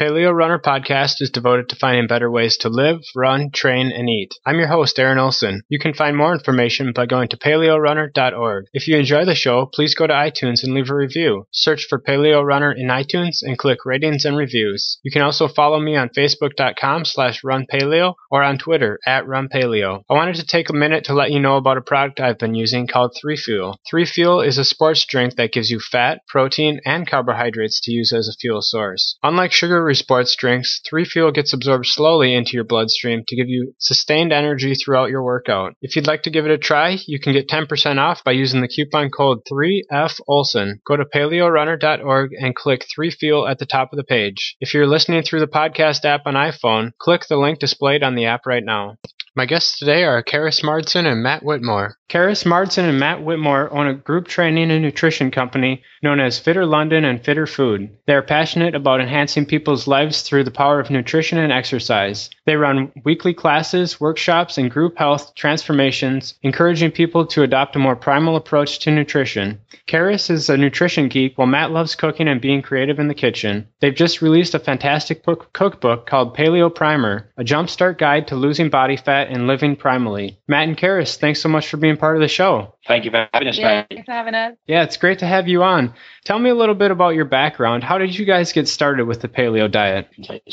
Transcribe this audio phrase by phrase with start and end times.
[0.00, 4.32] Paleo Runner podcast is devoted to finding better ways to live, run, train, and eat.
[4.46, 5.60] I'm your host, Aaron Olson.
[5.68, 8.64] You can find more information by going to paleorunner.org.
[8.72, 11.44] If you enjoy the show, please go to iTunes and leave a review.
[11.50, 14.98] Search for Paleo Runner in iTunes and click ratings and reviews.
[15.02, 20.04] You can also follow me on facebook.com slash runpaleo or on Twitter at runpaleo.
[20.08, 22.54] I wanted to take a minute to let you know about a product I've been
[22.54, 23.76] using called 3Fuel.
[23.92, 28.26] 3Fuel is a sports drink that gives you fat, protein, and carbohydrates to use as
[28.28, 29.18] a fuel source.
[29.22, 34.32] Unlike sugary sports drinks, 3Fuel gets absorbed slowly into your bloodstream to give you sustained
[34.32, 35.74] energy throughout your workout.
[35.82, 38.60] If you'd like to give it a try, you can get 10% off by using
[38.60, 40.80] the coupon code 3FOLSON.
[40.86, 44.56] Go to paleorunner.org and click 3Fuel at the top of the page.
[44.60, 48.26] If you're listening through the podcast app on iPhone, click the link displayed on the
[48.26, 48.96] app right now.
[49.36, 51.94] My guests today are Keris Marsden and Matt Whitmore.
[52.08, 56.66] Keris Marsden and Matt Whitmore own a group training and nutrition company known as Fitter
[56.66, 57.90] London and Fitter Food.
[58.08, 62.28] They are passionate about enhancing people's lives through the power of nutrition and exercise.
[62.46, 67.94] They run weekly classes, workshops, and group health transformations, encouraging people to adopt a more
[67.94, 69.60] primal approach to nutrition.
[69.86, 73.68] Keris is a nutrition geek while Matt loves cooking and being creative in the kitchen.
[73.80, 78.70] They've just released a fantastic book, cookbook called Paleo Primer, a jumpstart guide to losing
[78.70, 80.36] body fat and living primally.
[80.48, 82.74] Matt and Keris, thanks so much for being part of the show.
[82.86, 83.86] Thank you for having us, Yeah, mate.
[83.90, 84.56] thanks for having us.
[84.66, 85.94] Yeah, it's great to have you on.
[86.24, 87.84] Tell me a little bit about your background.
[87.84, 90.08] How did you guys get started with the paleo diet?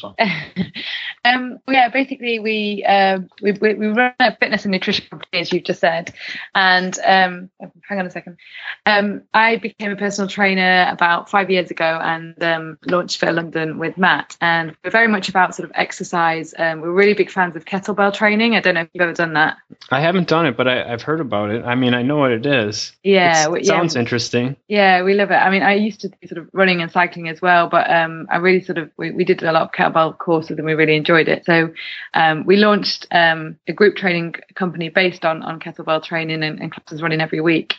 [1.28, 1.52] You can take this one.
[1.53, 5.52] um, yeah, basically we, uh, we we we run a fitness and nutrition company, as
[5.52, 6.14] you've just said,
[6.56, 7.50] and um,
[7.88, 8.38] hang on a second.
[8.86, 13.80] Um, I became a personal trainer about five years ago and um, launched Fit London
[13.80, 16.53] with Matt, and we're very much about sort of exercise.
[16.58, 18.56] Um, we're really big fans of kettlebell training.
[18.56, 19.58] I don't know if you've ever done that.
[19.89, 21.66] I haven't done it, but I, I've heard about it.
[21.66, 22.94] I mean, I know what it is.
[23.03, 24.56] Yeah, it yeah, sounds interesting.
[24.67, 25.36] Yeah, we love it.
[25.36, 28.28] I mean, I used to do sort of running and cycling as well, but um,
[28.30, 30.95] I really sort of we, we did a lot of kettlebell courses and we really
[30.95, 31.46] enjoyed it.
[31.46, 31.73] So
[32.14, 36.72] um, we launched um, a group training company based on on kettlebell training and, and
[36.72, 37.74] classes running every week.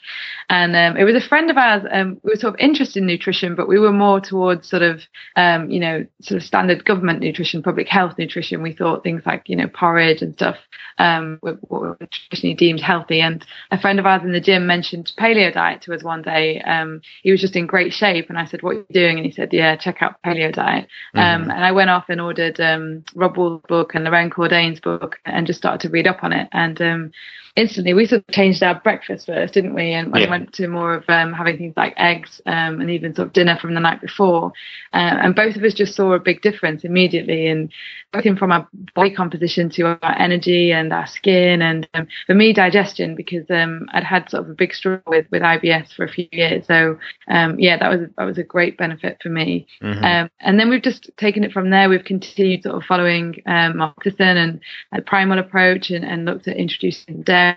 [0.51, 1.85] And um, it was a friend of ours.
[1.91, 5.03] Um, we were sort of interested in nutrition, but we were more towards sort of
[5.37, 8.63] um, you know sort of standard government nutrition, public health nutrition.
[8.63, 10.57] We thought things like you know porridge and stuff
[10.99, 13.21] um, were, were traditionally deemed healthy.
[13.21, 16.61] And a friend of ours in the gym mentioned paleo diet to us one day.
[16.63, 19.27] Um, he was just in great shape, and I said, "What are you doing?" And
[19.27, 23.05] he said, "Yeah, check out paleo diet." Um, and I went off and ordered um,
[23.19, 26.49] Robb Wolf's book and Loren Cordain's book, and just started to read up on it.
[26.53, 27.11] And um,
[27.59, 29.93] instantly, we sort of changed our breakfast first, didn't we?
[29.93, 33.29] And we went to more of um, having things like eggs um, and even sort
[33.29, 34.53] of dinner from the night before.
[34.93, 37.71] Uh, and both of us just saw a big difference immediately, and
[38.15, 42.53] everything from our body composition to our energy and our skin, and um, for me,
[42.53, 46.09] digestion because um, I'd had sort of a big struggle with with IBS for a
[46.09, 46.67] few years.
[46.67, 46.99] So
[47.29, 49.67] um, yeah, that was that was a great benefit for me.
[49.83, 50.03] Mhm.
[50.03, 51.89] Um, and then we've just taken it from there.
[51.89, 54.61] We've continued sort of following um, Mark Sisson and
[54.93, 57.48] a primal approach and, and looked at introducing dairy.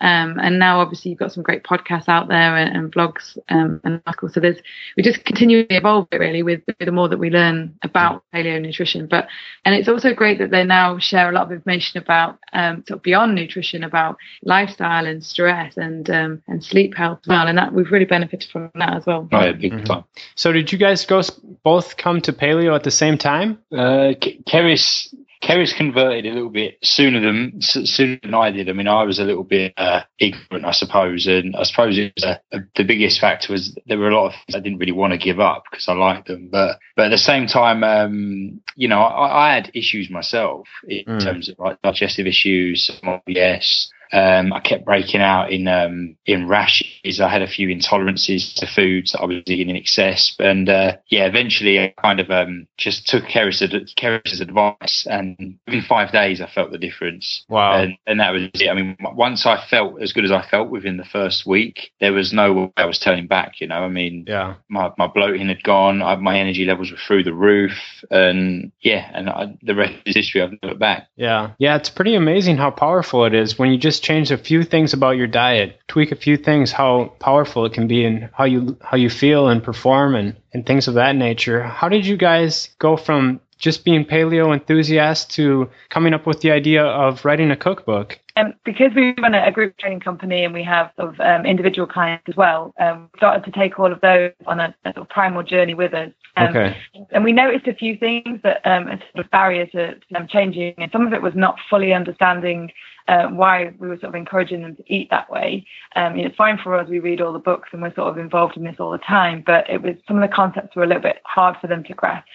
[0.00, 3.80] Um, and now obviously you've got some great podcasts out there and, and blogs um,
[3.84, 4.34] and articles.
[4.34, 4.58] So there's,
[4.96, 9.06] we just continually evolve it really with the more that we learn about paleo nutrition.
[9.06, 9.28] But,
[9.64, 12.98] and it's also great that they now share a lot of information about um, sort
[12.98, 17.46] of beyond nutrition, about lifestyle and stress and, um, and sleep health as well.
[17.46, 19.28] And that we've really benefited from that as well.
[19.30, 19.84] Yeah, big Mhm.
[19.84, 20.04] time.
[20.34, 21.22] So, did you guys go
[21.62, 23.58] both come to paleo at the same time?
[23.70, 28.68] Uh, Ke- Keris, Keris converted a little bit sooner than sooner than I did.
[28.68, 32.12] I mean, I was a little bit uh, ignorant, I suppose, and I suppose it
[32.16, 34.92] was uh, the biggest factor was there were a lot of things I didn't really
[34.92, 38.60] want to give up because I liked them, but but at the same time, um,
[38.76, 41.24] you know, I, I had issues myself in Mm.
[41.24, 43.88] terms of like digestive issues, some IBS.
[44.12, 47.20] Um, I kept breaking out in um, in rashes.
[47.20, 50.96] I had a few intolerances to foods that I was eating in excess, and uh,
[51.08, 56.48] yeah, eventually I kind of um, just took Keris's, advice, and within five days I
[56.48, 57.44] felt the difference.
[57.48, 57.80] Wow.
[57.80, 58.68] And, and that was it.
[58.68, 62.12] I mean, once I felt as good as I felt within the first week, there
[62.12, 63.60] was no way I was turning back.
[63.60, 64.54] You know, I mean, yeah.
[64.68, 67.72] my, my bloating had gone, I, my energy levels were through the roof,
[68.10, 70.42] and yeah, and I, the rest is history.
[70.42, 71.08] I've never looked back.
[71.16, 71.52] Yeah.
[71.58, 71.76] Yeah.
[71.76, 75.16] It's pretty amazing how powerful it is when you just change a few things about
[75.16, 78.96] your diet, tweak a few things, how powerful it can be and how you, how
[78.96, 81.62] you feel and perform and, and things of that nature.
[81.62, 86.50] How did you guys go from just being paleo enthusiasts to coming up with the
[86.50, 88.18] idea of writing a cookbook?
[88.36, 91.86] Um, because we run a, group training company and we have sort of um, individual
[91.86, 94.98] clients as well, um, we started to take all of those on a, a sort
[94.98, 96.10] of primal journey with us.
[96.36, 96.76] Um, Okay.
[97.10, 100.26] And we noticed a few things that um, are sort of barrier to, to them
[100.28, 102.70] changing, and some of it was not fully understanding
[103.08, 105.66] uh, why we were sort of encouraging them to eat that way.
[105.96, 108.08] Um, you know, it's fine for us; we read all the books and we're sort
[108.08, 110.84] of involved in this all the time, but it was some of the concepts were
[110.84, 112.26] a little bit hard for them to grasp.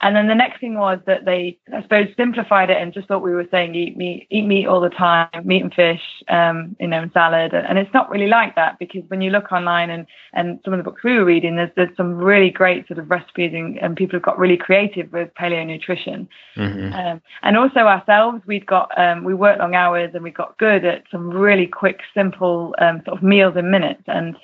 [0.00, 3.22] And then the next thing was that they, I suppose, simplified it and just thought
[3.22, 6.86] we were saying eat meat, eat meat all the time, meat and fish, um, you
[6.86, 7.54] know, and salad.
[7.54, 10.78] And it's not really like that because when you look online and, and some of
[10.78, 13.96] the books we were reading, there's, there's some really great sort of recipes and, and
[13.96, 16.28] people have got really creative with paleo nutrition.
[16.56, 16.92] Mm-hmm.
[16.92, 20.84] Um, and also ourselves, we'd got, um, we worked long hours and we got good
[20.84, 24.02] at some really quick, simple um, sort of meals in minutes.
[24.06, 24.36] And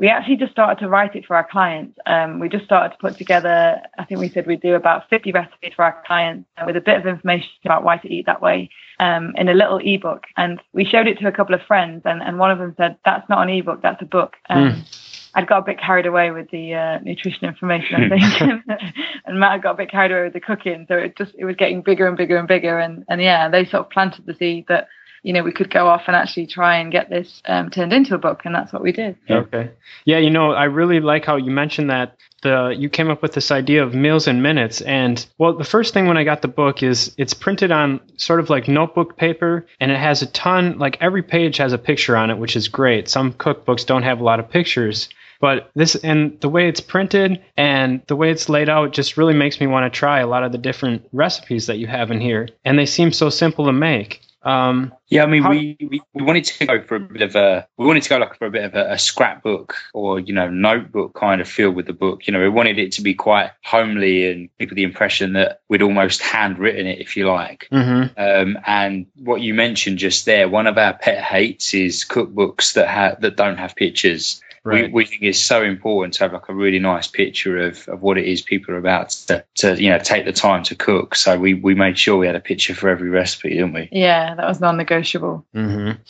[0.00, 1.98] we actually just started to write it for our clients.
[2.06, 5.30] Um, we just started to put together, I think we said we'd do about 50
[5.30, 8.40] recipes for our clients uh, with a bit of information about why to eat that
[8.40, 10.24] way um, in a little ebook.
[10.38, 12.96] And we showed it to a couple of friends, and, and one of them said,
[13.04, 14.36] That's not an ebook, that's a book.
[14.48, 15.30] Um, mm.
[15.34, 18.62] I'd got a bit carried away with the uh, nutrition information, I think,
[19.26, 20.86] and Matt got a bit carried away with the cooking.
[20.88, 23.66] So it just it was getting bigger and bigger and bigger, and and yeah, they
[23.66, 24.88] sort of planted the seed that
[25.22, 28.14] you know, we could go off and actually try and get this um, turned into
[28.14, 29.16] a book, and that's what we did.
[29.28, 29.70] Okay.
[30.04, 33.32] Yeah, you know, I really like how you mentioned that the you came up with
[33.32, 36.48] this idea of meals and minutes and well the first thing when i got the
[36.48, 40.78] book is it's printed on sort of like notebook paper and it has a ton
[40.78, 44.20] like every page has a picture on it which is great some cookbooks don't have
[44.20, 45.08] a lot of pictures
[45.40, 49.34] but this and the way it's printed and the way it's laid out just really
[49.34, 52.20] makes me want to try a lot of the different recipes that you have in
[52.20, 56.00] here and they seem so simple to make um, yeah, I mean, how, we, we,
[56.14, 58.46] we wanted to go for a bit of a we wanted to go like for
[58.46, 61.92] a bit of a, a, scrapbook or you know notebook kind of feel with the
[61.92, 62.26] book.
[62.26, 65.82] You know, we wanted it to be quite homely and people the impression that we'd
[65.82, 67.68] almost handwritten it, if you like.
[67.70, 68.18] Mm-hmm.
[68.18, 72.88] Um, and what you mentioned just there, one of our pet hates is cookbooks that
[72.88, 74.40] have that don't have pictures.
[74.62, 74.92] Right.
[74.92, 78.02] We, we, think it's so important to have like a really nice picture of, of
[78.02, 81.14] what it is people are about to, to you know take the time to cook.
[81.14, 83.88] So we, we made sure we had a picture for every recipe, didn't we?
[83.90, 85.46] Yeah, that was non-negotiable.
[85.54, 86.02] Mm-hmm.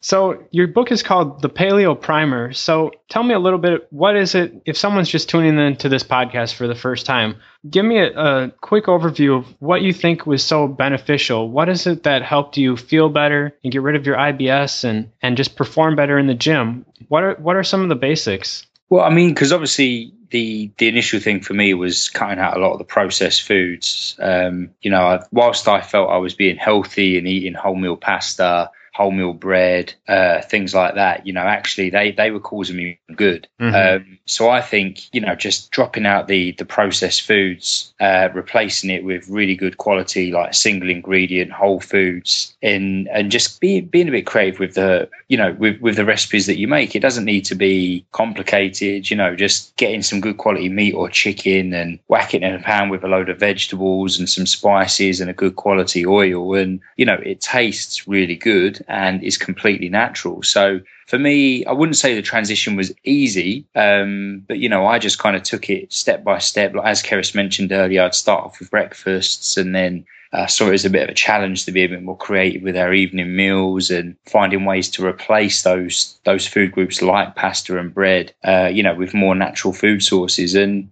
[0.00, 2.52] So your book is called The Paleo Primer.
[2.52, 3.86] So tell me a little bit.
[3.90, 4.62] What is it?
[4.64, 7.36] If someone's just tuning into this podcast for the first time,
[7.68, 11.50] give me a, a, quick overview of what you think was so beneficial.
[11.50, 15.10] What is it that helped you feel better and get rid of your IBS and
[15.22, 16.86] and just perform better in the gym?
[17.08, 18.66] What are what are some of the basics?
[18.88, 22.60] Well, I mean, because obviously the the initial thing for me was cutting out a
[22.60, 24.16] lot of the processed foods.
[24.20, 28.70] Um, you know, I, whilst I felt I was being healthy and eating wholemeal pasta
[28.96, 31.26] wholemeal bread, uh, things like that.
[31.26, 33.46] You know, actually they they were causing me good.
[33.60, 33.74] Mm-hmm.
[33.74, 38.90] Um, so I think you know just dropping out the the processed foods, uh, replacing
[38.90, 44.08] it with really good quality like single ingredient whole foods, and and just be, being
[44.08, 46.96] a bit creative with the you know with with the recipes that you make.
[46.96, 49.10] It doesn't need to be complicated.
[49.10, 52.62] You know, just getting some good quality meat or chicken and whacking it in a
[52.62, 56.80] pan with a load of vegetables and some spices and a good quality oil, and
[56.96, 60.42] you know it tastes really good and is completely natural.
[60.42, 64.98] So for me, I wouldn't say the transition was easy, um, but you know, I
[64.98, 66.74] just kind of took it step by step.
[66.74, 70.74] Like as Keris mentioned earlier, I'd start off with breakfasts and then uh, saw it
[70.74, 73.36] as a bit of a challenge to be a bit more creative with our evening
[73.36, 78.70] meals and finding ways to replace those those food groups like pasta and bread, uh,
[78.72, 80.54] you know, with more natural food sources.
[80.54, 80.90] And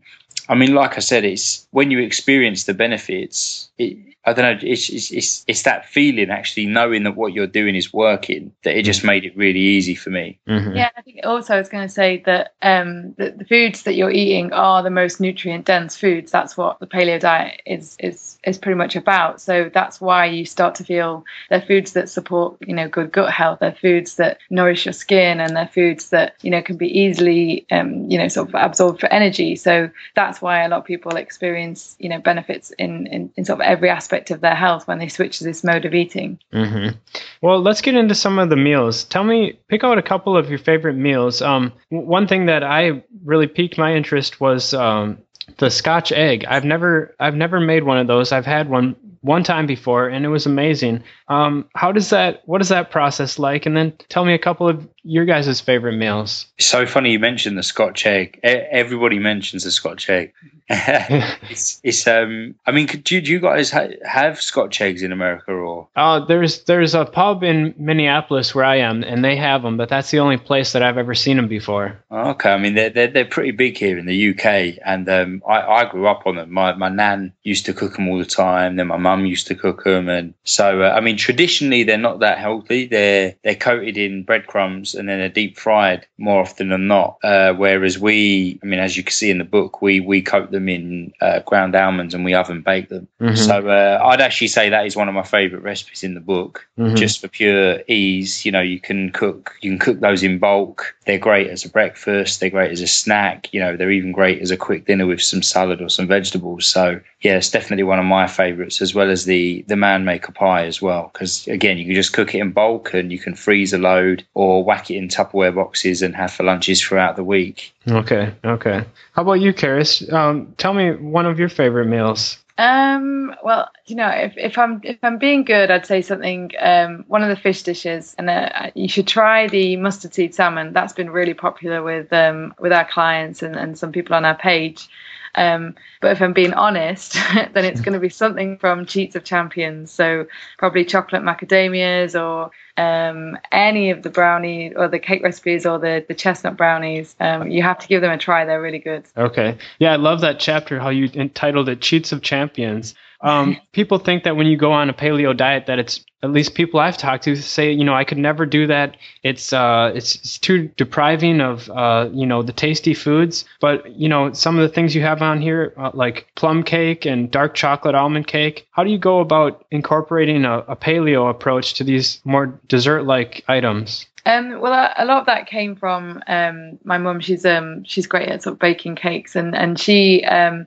[0.48, 3.68] I mean, like I said, it's when you experience the benefits.
[3.78, 4.70] It, I don't know.
[4.70, 8.76] It's, it's, it's it's that feeling actually knowing that what you're doing is working that
[8.76, 9.06] it just mm.
[9.06, 10.38] made it really easy for me.
[10.48, 10.76] Mm-hmm.
[10.76, 13.94] Yeah, I think also I was going to say that um, the, the foods that
[13.94, 16.32] you're eating are the most nutrient dense foods.
[16.32, 19.42] That's what the paleo diet is is is pretty much about.
[19.42, 23.30] So that's why you start to feel they're foods that support you know good gut
[23.30, 23.58] health.
[23.60, 27.66] They're foods that nourish your skin, and they're foods that you know can be easily
[27.70, 29.54] um, you know sort of absorbed for energy.
[29.56, 33.60] So that's why a lot of people experience you know benefits in in, in sort
[33.60, 36.38] of every aspect aspect of their health when they switch to this mode of eating.
[36.52, 36.96] Mm-hmm.
[37.42, 39.04] Well, let's get into some of the meals.
[39.04, 41.42] Tell me, pick out a couple of your favorite meals.
[41.42, 45.18] Um, one thing that I really piqued my interest was um,
[45.58, 46.44] the Scotch egg.
[46.46, 48.32] I've never, I've never made one of those.
[48.32, 51.02] I've had one one time before and it was amazing.
[51.28, 53.64] Um, how does that, what is that process like?
[53.64, 56.46] And then tell me a couple of your guys' favorite meals.
[56.58, 58.40] It's so funny you mentioned the Scotch egg.
[58.42, 60.32] Everybody mentions the Scotch egg.
[60.70, 65.52] it's, it's, um, I mean, do, do you guys ha- have Scotch eggs in America
[65.52, 65.88] or?
[65.94, 69.90] Uh, there's, there's a pub in Minneapolis where I am and they have them, but
[69.90, 72.02] that's the only place that I've ever seen them before.
[72.10, 72.50] Okay.
[72.50, 75.90] I mean, they're, they're, they're pretty big here in the UK and, um, I, I
[75.90, 76.50] grew up on them.
[76.50, 78.76] My, my nan used to cook them all the time.
[78.76, 80.08] Then my mum used to cook them.
[80.08, 82.86] And so, uh, I mean, traditionally they're not that healthy.
[82.86, 87.18] They're, they're coated in breadcrumbs and then they're deep fried more often than not.
[87.22, 90.50] Uh, whereas we, I mean, as you can see in the book, we we coat
[90.50, 93.08] them in uh, ground almonds and we oven bake them.
[93.20, 93.36] Mm-hmm.
[93.36, 96.66] So uh, I'd actually say that is one of my favourite recipes in the book,
[96.78, 96.96] mm-hmm.
[96.96, 98.44] just for pure ease.
[98.44, 100.94] You know, you can cook you can cook those in bulk.
[101.06, 102.40] They're great as a breakfast.
[102.40, 103.52] They're great as a snack.
[103.52, 106.66] You know, they're even great as a quick dinner with some salad or some vegetables.
[106.66, 110.32] So yeah, it's definitely one of my favourites, as well as the the man maker
[110.32, 111.10] pie as well.
[111.12, 114.26] Because again, you can just cook it in bulk and you can freeze a load
[114.34, 117.74] or whack it in Tupperware boxes and have for lunches throughout the week.
[117.88, 118.84] Okay, okay.
[119.12, 120.12] How about you, Keris?
[120.12, 122.38] Um, tell me one of your favorite meals.
[122.56, 126.52] Um, well, you know, if, if I'm if I'm being good, I'd say something.
[126.58, 130.72] Um, one of the fish dishes, and uh, you should try the mustard seed salmon.
[130.72, 134.36] That's been really popular with um with our clients and, and some people on our
[134.36, 134.88] page.
[135.34, 139.24] Um, but if I'm being honest, then it's going to be something from Cheats of
[139.24, 139.90] Champions.
[139.90, 140.26] So
[140.58, 146.04] probably chocolate macadamias or um, any of the brownie or the cake recipes or the,
[146.06, 147.14] the chestnut brownies.
[147.20, 148.44] Um, you have to give them a try.
[148.44, 149.04] They're really good.
[149.16, 149.58] Okay.
[149.78, 152.94] Yeah, I love that chapter, how you entitled it Cheats of Champions.
[153.24, 156.54] Um, people think that when you go on a paleo diet, that it's at least
[156.54, 158.96] people I've talked to say, you know, I could never do that.
[159.22, 163.44] It's uh, it's, it's too depriving of uh, you know, the tasty foods.
[163.60, 167.04] But you know, some of the things you have on here, uh, like plum cake
[167.04, 168.66] and dark chocolate almond cake.
[168.70, 174.06] How do you go about incorporating a, a paleo approach to these more dessert-like items?
[174.26, 177.20] Um, well, a, lot of that came from um, my mum.
[177.20, 180.66] She's um, she's great at sort of baking cakes, and and she um,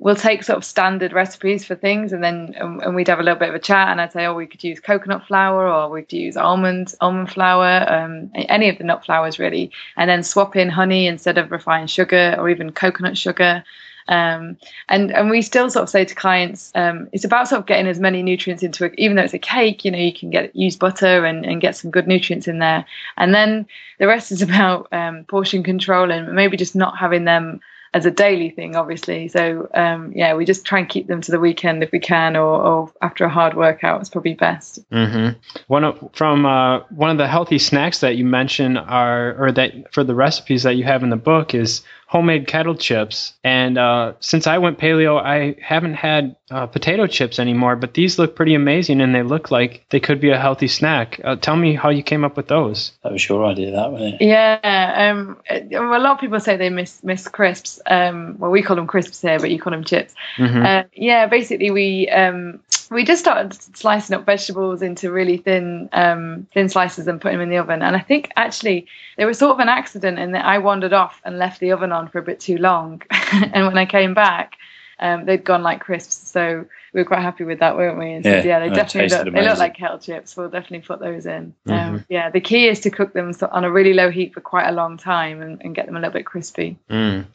[0.00, 3.38] will take sort of standard recipes for things, and then and we'd have a little
[3.38, 6.12] bit of a chat, and I'd say, oh, we could use coconut flour, or we'd
[6.12, 10.68] use almond almond flour, um, any of the nut flours really, and then swap in
[10.68, 13.62] honey instead of refined sugar, or even coconut sugar.
[14.08, 14.56] Um,
[14.88, 17.86] and and we still sort of say to clients, um, it's about sort of getting
[17.86, 18.94] as many nutrients into it.
[18.98, 21.76] Even though it's a cake, you know, you can get use butter and, and get
[21.76, 22.84] some good nutrients in there.
[23.16, 23.66] And then
[23.98, 27.60] the rest is about um, portion control and maybe just not having them
[27.96, 29.26] as a daily thing, obviously.
[29.28, 32.36] So um, yeah, we just try and keep them to the weekend if we can,
[32.36, 34.88] or, or after a hard workout, it's probably best.
[34.90, 35.38] Mm-hmm.
[35.68, 39.94] One of, from uh, one of the healthy snacks that you mentioned are, or that
[39.94, 43.34] for the recipes that you have in the book is homemade kettle chips.
[43.42, 48.18] And uh, since I went paleo, I haven't had uh, potato chips anymore, but these
[48.18, 51.20] look pretty amazing and they look like they could be a healthy snack.
[51.24, 52.92] Uh, tell me how you came up with those.
[53.02, 54.24] That was your idea, that wasn't it?
[54.24, 55.12] Yeah.
[55.12, 57.80] Um, a lot of people say they miss miss crisps.
[57.86, 60.14] Um, well, we call them crisps here, but you call them chips.
[60.36, 60.64] Mm-hmm.
[60.64, 62.60] Uh, yeah, basically we um,
[62.90, 67.44] we just started slicing up vegetables into really thin um, thin slices and putting them
[67.44, 67.82] in the oven.
[67.82, 68.86] And I think actually
[69.16, 71.92] there was sort of an accident in that I wandered off and left the oven
[71.96, 73.02] on for a bit too long.
[73.10, 74.56] and when I came back,
[74.98, 76.30] um, they'd gone like crisps.
[76.30, 78.12] So we were quite happy with that, weren't we?
[78.12, 80.34] And yeah, yeah, they definitely look, they look like kettle chips.
[80.36, 81.54] We'll definitely put those in.
[81.66, 81.72] Mm-hmm.
[81.72, 84.66] Um, yeah, the key is to cook them on a really low heat for quite
[84.66, 86.78] a long time and, and get them a little bit crispy.
[86.88, 87.26] Mm.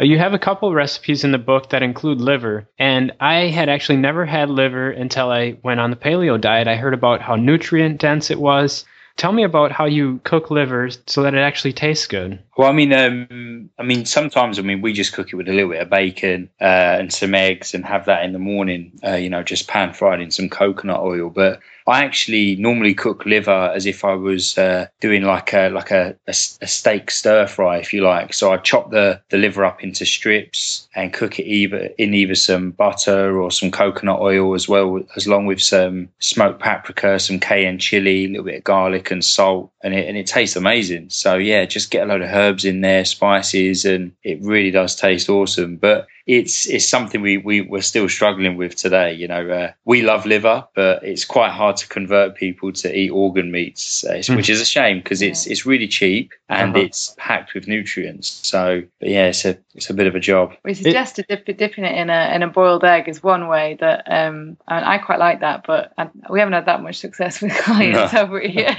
[0.00, 3.98] You have a couple recipes in the book that include liver, and I had actually
[3.98, 6.66] never had liver until I went on the paleo diet.
[6.66, 8.84] I heard about how nutrient dense it was
[9.16, 12.40] Tell me about how you cook liver so that it actually tastes good.
[12.56, 15.52] Well, I mean, um, I mean, sometimes I mean we just cook it with a
[15.52, 18.98] little bit of bacon uh, and some eggs and have that in the morning.
[19.06, 21.30] Uh, you know, just pan fried in some coconut oil.
[21.30, 25.90] But I actually normally cook liver as if I was uh, doing like a like
[25.90, 28.32] a, a, a, steak stir fry, if you like.
[28.32, 32.34] So I chop the, the liver up into strips and cook it either in either
[32.34, 37.38] some butter or some coconut oil as well, as long with some smoked paprika, some
[37.38, 41.10] cayenne chili, a little bit of garlic and salt, and it and it tastes amazing.
[41.10, 44.96] So yeah, just get a load of herbs in there, spices, and it really does
[44.96, 45.76] taste awesome.
[45.76, 49.12] But it's it's something we, we we're still struggling with today.
[49.12, 53.10] You know, uh, we love liver, but it's quite hard to convert people to eat
[53.10, 54.36] organ meats, uh, mm.
[54.36, 56.84] which is a shame because it's it's really cheap and uh-huh.
[56.84, 58.40] it's packed with nutrients.
[58.42, 60.54] So, yeah, it's a it's a bit of a job.
[60.64, 63.76] We suggested it, dip, dipping it in a in a boiled egg is one way
[63.80, 66.96] that um I, mean, I quite like that, but I, we haven't had that much
[66.96, 68.06] success with clients, no.
[68.06, 68.66] have we?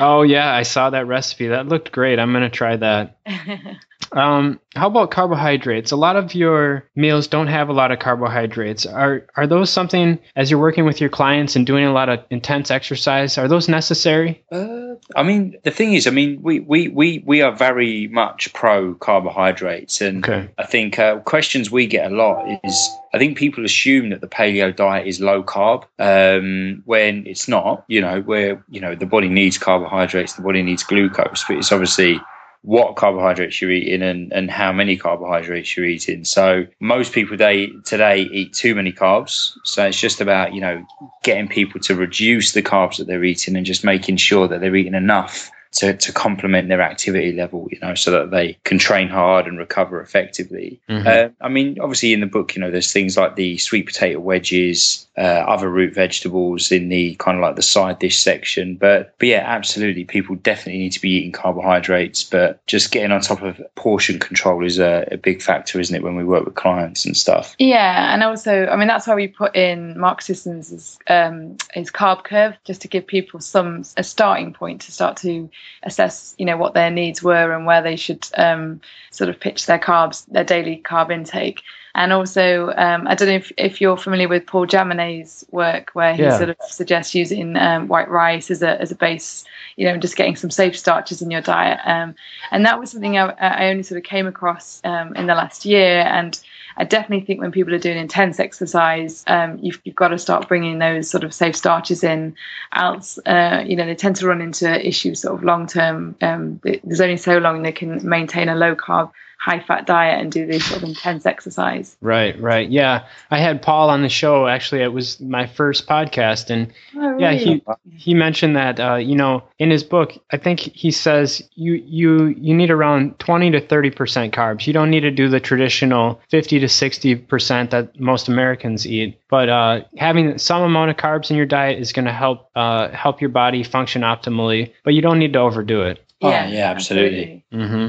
[0.00, 1.48] Oh yeah, I saw that recipe.
[1.48, 2.18] That looked great.
[2.18, 3.16] I'm gonna try that.
[4.12, 5.92] Um, how about carbohydrates?
[5.92, 8.86] A lot of your meals don't have a lot of carbohydrates.
[8.86, 12.24] Are are those something as you're working with your clients and doing a lot of
[12.30, 13.38] intense exercise?
[13.38, 14.44] Are those necessary?
[14.50, 18.52] Uh, I mean, the thing is, I mean, we we we, we are very much
[18.52, 20.48] pro carbohydrates, and okay.
[20.58, 24.28] I think uh, questions we get a lot is I think people assume that the
[24.28, 27.84] paleo diet is low carb um, when it's not.
[27.88, 31.72] You know, where you know the body needs carbohydrates, the body needs glucose, but it's
[31.72, 32.20] obviously
[32.64, 36.24] what carbohydrates you're eating and, and how many carbohydrates you're eating.
[36.24, 39.52] So most people today today eat too many carbs.
[39.64, 40.86] So it's just about, you know,
[41.22, 44.74] getting people to reduce the carbs that they're eating and just making sure that they're
[44.74, 49.08] eating enough to, to complement their activity level, you know, so that they can train
[49.08, 50.80] hard and recover effectively.
[50.88, 51.06] Mhm.
[51.06, 54.20] Uh, I mean, obviously in the book, you know, there's things like the sweet potato
[54.20, 58.74] wedges, uh, other root vegetables in the kind of like the side dish section.
[58.74, 63.20] But, but yeah, absolutely, people definitely need to be eating carbohydrates, but just getting on
[63.20, 66.54] top of portion control is a, a big factor, isn't it, when we work with
[66.54, 67.54] clients and stuff?
[67.58, 72.24] Yeah, and also, I mean, that's why we put in Mark Sisson's um, his carb
[72.24, 75.48] curve, just to give people some a starting point to start to
[75.82, 78.80] assess, you know, what their needs were and where they should um,
[79.10, 81.62] sort of pitch their carbs, their daily carb intake.
[81.94, 86.14] And also, um, I don't know if, if you're familiar with Paul Jaminet's work, where
[86.14, 86.36] he Yeah.
[86.38, 89.44] sort of suggests using um, white rice as a as a base,
[89.76, 91.78] you know, just getting some safe starches in your diet.
[91.84, 92.14] Um,
[92.50, 95.64] and that was something I, I only sort of came across um, in the last
[95.64, 96.00] year.
[96.00, 96.38] And
[96.76, 100.48] I definitely think when people are doing intense exercise, um, you've, you've got to start
[100.48, 102.36] bringing those sort of safe starches in.
[102.72, 106.16] Else, uh, you know, they tend to run into issues sort of long term.
[106.20, 109.12] Um, there's only so long they can maintain a low carb,
[109.44, 111.98] high fat diet and do this sort of intense exercise.
[112.00, 112.66] Right, right.
[112.66, 113.06] Yeah.
[113.30, 114.46] I had Paul on the show.
[114.46, 116.48] Actually, it was my first podcast.
[116.48, 117.62] And Oh, yeah, he,
[117.94, 122.26] he mentioned that, uh, you know, in his book, I think he says you, you,
[122.28, 124.66] you need around 20 to 30% carbs.
[124.66, 129.20] You don't need to do the traditional 50 to 60% that most Americans eat.
[129.28, 132.88] But uh, having some amount of carbs in your diet is going to help, uh,
[132.90, 136.00] help your body function optimally, but you don't need to overdo it.
[136.22, 137.44] Oh, yeah, absolutely.
[137.52, 137.88] hmm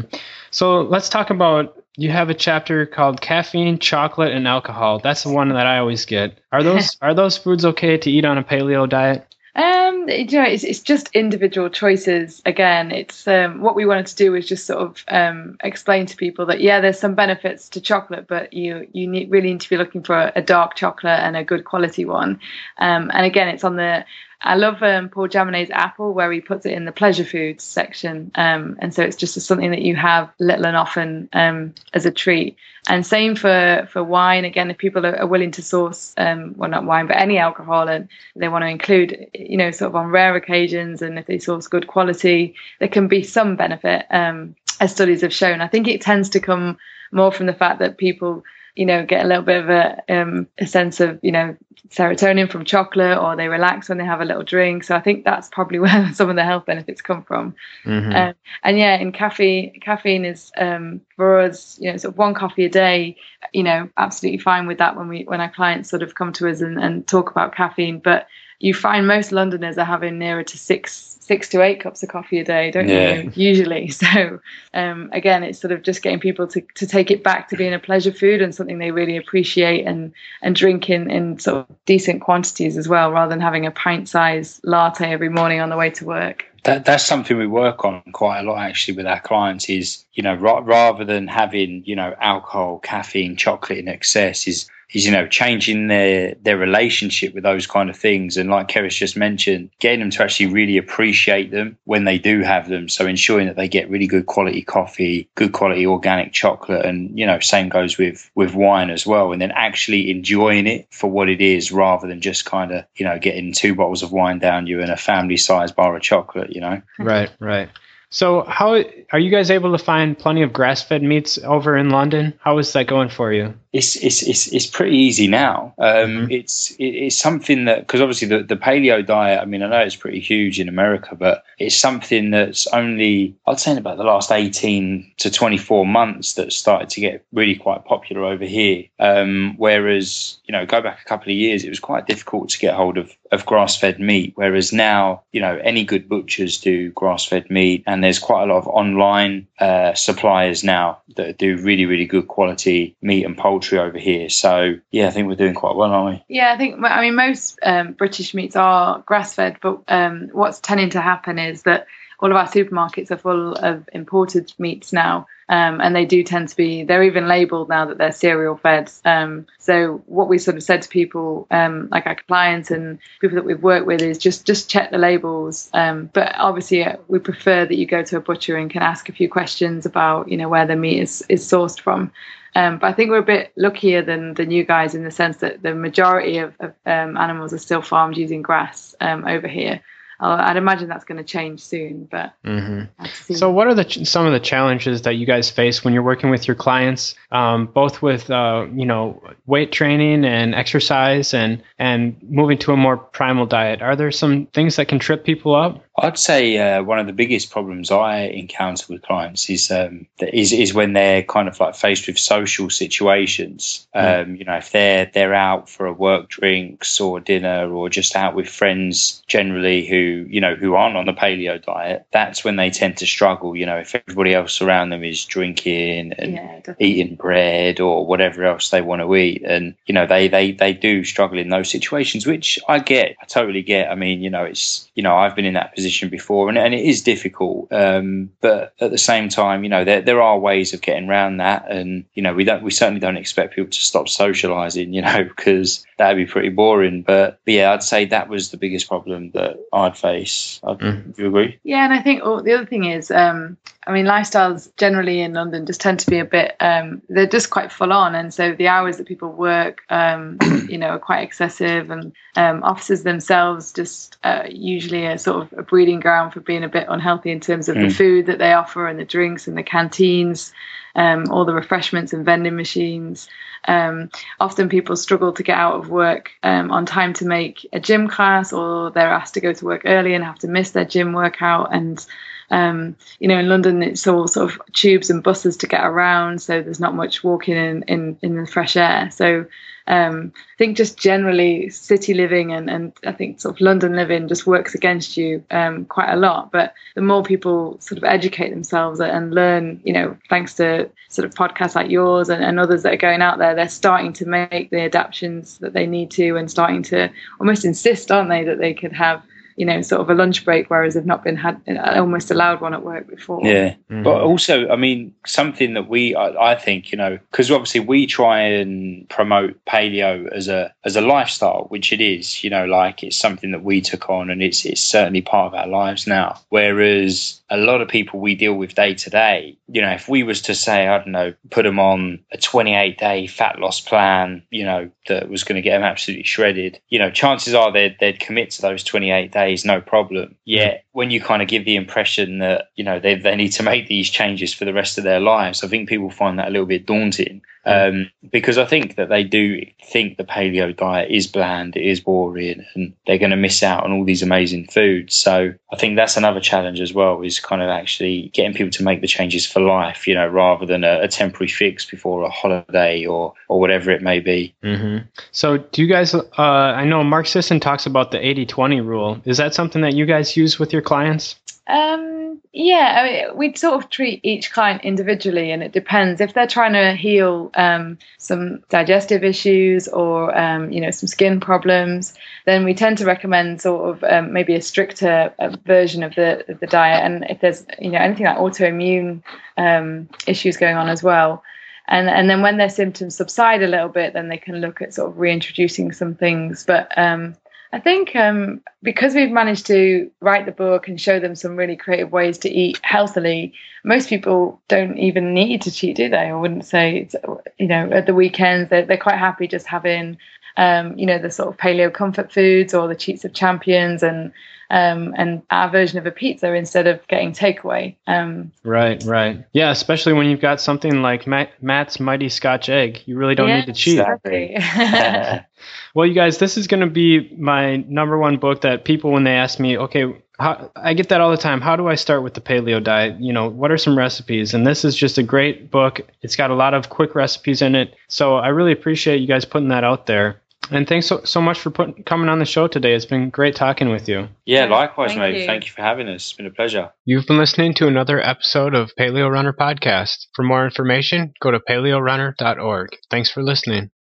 [0.51, 1.81] So let's talk about.
[1.97, 4.99] You have a chapter called caffeine, chocolate, and alcohol.
[4.99, 6.37] That's the one that I always get.
[6.51, 9.33] Are those are those foods okay to eat on a paleo diet?
[9.55, 12.41] Um, you know, it's, it's just individual choices.
[12.45, 16.17] Again, it's um, what we wanted to do was just sort of um, explain to
[16.17, 19.69] people that yeah, there's some benefits to chocolate, but you you need, really need to
[19.69, 22.39] be looking for a, dark chocolate and a good quality one.
[22.79, 24.05] Um, and again, it's on the
[24.41, 28.31] I love um, Paul Jaminet's apple where he puts it in the pleasure foods section,
[28.35, 32.11] um, and so it's just something that you have little and often um, as a
[32.11, 32.57] treat.
[32.87, 34.45] And same for for wine.
[34.45, 38.09] Again, if people are, willing to source, um, well, not wine, but any alcohol, and
[38.35, 41.67] they want to include, you know, sort of on rare occasions, and if they source
[41.67, 45.61] good quality, there can be some benefit, um, as studies have shown.
[45.61, 46.77] I think it tends to come
[47.11, 48.43] more from the fact that people
[48.75, 51.55] you know, get a little bit of a, um, a sense of, you know,
[51.89, 54.83] serotonin from chocolate or they relax when they have a little drink.
[54.83, 57.55] So I think that's probably where some of the health benefits come from.
[57.85, 58.15] Mhm.
[58.15, 62.33] Um, and yeah, in caffeine, caffeine is um, for us, you know, sort of one
[62.33, 63.17] coffee a day.
[63.53, 66.49] You know, absolutely fine with that when we when our clients sort of come to
[66.49, 67.99] us and, and talk about caffeine.
[67.99, 68.27] But
[68.59, 72.39] you find most Londoners are having nearer to six six to eight cups of coffee
[72.39, 73.15] a day, don't Yeah.
[73.15, 73.31] you?
[73.35, 73.91] Usually.
[74.05, 74.39] So
[74.73, 77.73] um, again, it's sort of just getting people to, to take it back to being
[77.73, 81.75] a pleasure food and something they really appreciate and and drink in, in sort of
[81.85, 85.77] decent quantities as well, rather than having a pint size latte every morning on the
[85.77, 86.45] way to work.
[86.63, 90.23] That, that's something we work on quite a lot actually with our clients is, you
[90.23, 95.11] know, ra- rather than having, you know, alcohol, caffeine, chocolate in excess is, is, you
[95.11, 98.37] know, changing their, their relationship with those kind of things.
[98.37, 102.41] And like Keris just mentioned, getting them to actually really appreciate them when they do
[102.41, 102.89] have them.
[102.89, 106.85] So ensuring that they get really good quality coffee, good quality organic chocolate.
[106.85, 109.31] And, you know, same goes with, with wine as well.
[109.31, 113.05] And then actually enjoying it for what it is rather than just kind of, you
[113.05, 116.53] know, getting two bottles of wine down you and a family size bar of chocolate,
[116.53, 116.81] you know?
[116.97, 117.69] Right, right.
[118.09, 122.33] So, how are you guys able to find plenty of grass-fed meats over in London?
[122.39, 123.53] How is that going for you?
[123.75, 125.73] It's it's it's, it's pretty easy now.
[125.77, 126.31] Um, Mhm.
[126.31, 129.41] It's it, it's something that because obviously the, the paleo diet.
[129.41, 133.59] I mean, I know it's pretty huge in America, but it's something that's only I'd
[133.59, 137.55] say in about the last eighteen to twenty four months that started to get really
[137.55, 138.85] quite popular over here.
[138.99, 142.59] Um, whereas you know, go back a couple of years, it was quite difficult to
[142.59, 144.31] get hold of of grass fed meat.
[144.35, 148.45] Whereas now, you know, any good butchers do grass fed meat, and there's quite a
[148.45, 153.64] lot of online uh, suppliers now that do really really good quality meat and poultry
[153.73, 154.29] over here.
[154.29, 156.35] So yeah, I think we're doing quite well, aren't we?
[156.35, 160.59] Yeah, I think I mean most um, British meats are grass fed, but um, what's
[160.59, 161.87] tending to happen is that
[162.19, 166.49] all of our supermarkets are full of imported meats now, um, and they do tend
[166.49, 166.83] to be.
[166.83, 168.91] They're even labelled now that they're cereal fed.
[169.03, 173.35] Um, so what we sort of said to people, um, like our clients and people
[173.35, 175.69] that we've worked with, is just just check the labels.
[175.73, 179.09] Um, but obviously, uh, we prefer that you go to a butcher and can ask
[179.09, 182.11] a few questions about you know where the meat is is sourced from.
[182.55, 185.37] Um, but I think we're a bit luckier than than you guys in the sense
[185.37, 189.81] that the majority of, of um, animals are still farmed using grass um, over here.
[190.19, 193.33] I'll, I'd imagine that's going to change soon, but hmm I have to see.
[193.35, 196.03] So, what are the ch- some of the challenges that you guys face when you're
[196.03, 201.63] working with your clients, um, both with uh, you know weight training and exercise, and
[201.79, 203.81] and moving to a more primal diet?
[203.81, 205.84] Are there some things that can trip people up?
[205.97, 210.51] I'd say uh, one of the biggest problems I encounter with clients is um, is
[210.51, 213.87] is when they're kind of like faced with social situations.
[213.93, 218.15] Um, You know, if they're they're out for a work drinks or dinner or just
[218.15, 222.57] out with friends generally who you know who aren't on the paleo diet, that's when
[222.57, 223.55] they tend to struggle.
[223.55, 228.43] You know, if everybody else around them is drinking and Yeah, eating bread or whatever
[228.43, 231.69] else they want to eat and you know they they they do struggle in those
[231.69, 235.35] situations which i get i totally get i mean you know it's you know i've
[235.35, 239.27] been in that position before and, and it is difficult um but at the same
[239.29, 242.43] time you know there, there are ways of getting around that and you know we
[242.43, 246.49] don't we certainly don't expect people to stop socializing you know because that'd be pretty
[246.49, 250.85] boring but, but yeah i'd say that was the biggest problem that i'd face I'd,
[250.85, 251.15] Mm.
[251.15, 254.05] do you agree Yeah, and I think oh, the other thing is, um, I mean,
[254.05, 257.93] lifestyles generally in London just tend to be a bit, um, they're just quite full
[257.93, 258.15] on.
[258.15, 260.37] And so the hours that people work, um,
[260.69, 261.91] you know, are quite excessive.
[261.91, 266.63] And um, offices themselves just uh, usually are sort of a breeding ground for being
[266.63, 267.91] a bit unhealthy in terms of the Mm.
[267.97, 270.53] food that they offer and the drinks and the canteens,
[270.95, 273.27] um, all the refreshments and vending machines.
[273.67, 277.79] Um, often people struggle to get out of work um, on time to make a
[277.79, 280.85] gym class, or they're asked to go to work early and have to miss their
[280.85, 281.73] gym workout.
[281.73, 282.05] And
[282.51, 286.41] um, you know, in London, it's all sort of tubes and buses to get around,
[286.41, 289.09] so there's not much walking in in, in the fresh air.
[289.11, 289.45] So
[289.87, 294.27] um, I think just generally city living and, and I think sort of London living
[294.27, 296.51] just works against you um, quite a lot.
[296.51, 301.25] But the more people sort of educate themselves and learn, you know, thanks to sort
[301.25, 304.25] of podcasts like yours and, and others that are going out there, they're starting to
[304.25, 308.59] make the adaptations that they need to and starting to almost insist, aren't they, that
[308.59, 309.21] they could have,
[309.57, 311.61] you know, sort of a lunch break, whereas they've not been had
[311.97, 313.39] almost allowed one at work before.
[313.41, 314.03] Yeah, Mhm.
[314.03, 318.05] but also, I mean, something that we, I, I think, you know, because obviously we
[318.05, 322.43] try and promote paleo as a as a lifestyle, which it is.
[322.43, 325.57] You know, like it's something that we took on, and it's it's certainly part of
[325.57, 326.37] our lives now.
[326.49, 330.23] Whereas a lot of people we deal with day to day, you know, if we
[330.23, 334.43] was to say, I don't know, put them on a 28 day fat loss plan,
[334.49, 337.97] you know, that was going to get them absolutely shredded, you know, chances are they'd
[337.99, 340.35] they'd commit to those 28 days, no problem.
[340.45, 343.63] Yet when you kind of give the impression that you know they they need to
[343.63, 346.51] make these changes for the rest of their lives, I think people find that a
[346.51, 347.41] little bit daunting.
[347.65, 351.99] Um, because I think that they do think the paleo diet is bland, it is
[351.99, 355.15] boring, and they're going to miss out on all these amazing foods.
[355.15, 358.83] So I think that's another challenge as well, is kind of actually getting people to
[358.83, 362.29] make the changes for life, you know, rather than a, a temporary fix before a
[362.29, 364.53] holiday or or whatever it may be.
[364.63, 364.97] hmm
[365.31, 366.13] So, do you guys?
[366.13, 369.21] Uh, I know Mark Sisson talks about the 80-20 rule.
[369.25, 371.35] Is that something that you guys use with your clients?
[371.67, 376.33] Um, yeah, I mean, we sort of treat each client individually, and it depends if
[376.33, 382.13] they're trying to heal um, some digestive issues or um, you know some skin problems.
[382.45, 386.45] Then we tend to recommend sort of um, maybe a stricter uh, version of the
[386.51, 389.23] of the diet, and if there's you know anything like autoimmune
[389.57, 391.43] um, issues going on as well.
[391.87, 394.95] And, and then when their symptoms subside a little bit, then they can look at
[394.95, 396.65] sort of reintroducing some things.
[396.65, 397.35] But um,
[397.75, 401.75] I think um, because we've managed to write the book and show them some really
[401.75, 406.15] creative ways to eat healthily, most people don't even need to cheat, do they?
[406.15, 407.17] I wouldn't say, it's,
[407.59, 410.17] you know, at the weekends, they're, they're quite happy just having,
[410.55, 414.31] um, you know, the sort of paleo comfort foods or the cheats of champions and
[414.69, 417.95] um, and our version of a pizza instead of getting takeaway.
[418.07, 419.45] Um, Right, right.
[419.53, 423.03] Yeah, especially when you've got something like Matt, Matt's Mighty Scotch Egg.
[423.05, 423.99] You really don't yeah, need to cheat.
[423.99, 424.57] exactly.
[425.95, 429.23] Well, you guys, this is going to be my number one book that people, when
[429.23, 431.61] they ask me, okay, how, I get that all the time.
[431.61, 433.19] How do I start with the paleo diet?
[433.21, 434.53] You know, what are some recipes?
[434.53, 436.01] And this is just a great book.
[436.21, 437.95] It's got a lot of quick recipes in it.
[438.09, 440.41] So I really appreciate you guys putting that out there.
[440.71, 442.93] And thanks so, so much for put, coming on the show today.
[442.95, 444.27] It's been great talking with you.
[444.45, 445.41] Yeah, Yeah, likewise, thank mate.
[445.41, 445.45] you.
[445.45, 446.15] Thank you for having us.
[446.15, 446.91] It's been a pleasure.
[447.05, 450.27] You've been listening to another episode of Paleo Runner Podcast.
[450.35, 452.89] For more information, go to paleorunner.org.
[453.09, 453.91] Thanks for listening.